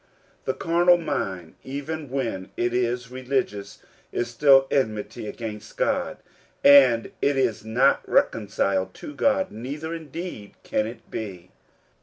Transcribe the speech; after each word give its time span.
The 0.45 0.55
carnal 0.55 0.97
mind, 0.97 1.53
even 1.63 2.09
when 2.09 2.49
it 2.57 2.73
is 2.73 3.11
religious, 3.11 3.83
is 4.11 4.29
still 4.31 4.65
enmity 4.71 5.27
against 5.27 5.77
God, 5.77 6.17
and 6.63 7.11
it 7.21 7.37
is 7.37 7.63
not 7.63 8.01
reconciled 8.09 8.95
to 8.95 9.13
God, 9.13 9.51
neither 9.51 9.93
indeed 9.93 10.55
can 10.63 10.87
it 10.87 11.11
be. 11.11 11.51